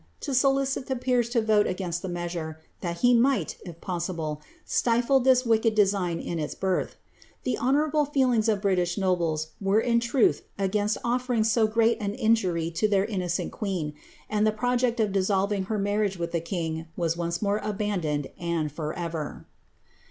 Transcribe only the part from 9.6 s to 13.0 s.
were in truth against oftrinf so great an injury to